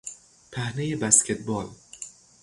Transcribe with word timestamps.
پهنهی 0.51 0.95
بسکتبال 0.95 1.69